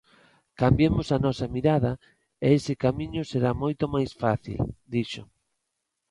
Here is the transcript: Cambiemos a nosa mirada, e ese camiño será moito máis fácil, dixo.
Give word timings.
Cambiemos 0.61 1.07
a 1.15 1.17
nosa 1.25 1.47
mirada, 1.55 1.91
e 2.45 2.47
ese 2.57 2.73
camiño 2.83 3.21
será 3.31 3.51
moito 3.63 3.83
máis 3.93 4.11
fácil, 4.23 4.59
dixo. 4.93 5.23